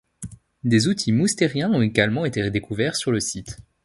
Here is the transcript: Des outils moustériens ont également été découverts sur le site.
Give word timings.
Des 0.63 0.87
outils 0.87 1.11
moustériens 1.11 1.71
ont 1.71 1.83
également 1.83 2.25
été 2.25 2.49
découverts 2.49 2.95
sur 2.95 3.11
le 3.11 3.19
site. 3.19 3.59